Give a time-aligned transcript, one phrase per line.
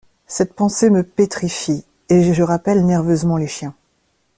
[0.25, 3.75] Cette pensée me pétrifie et je rappelle nerveusement les chiens.